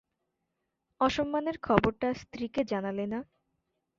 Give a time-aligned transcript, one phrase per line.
[1.01, 3.19] অসম্মানের খবরটা স্ত্রীকে জানালে না।